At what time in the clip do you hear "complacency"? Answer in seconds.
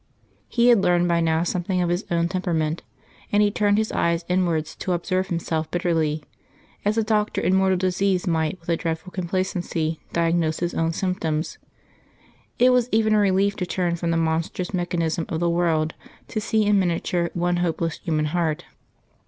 9.11-9.99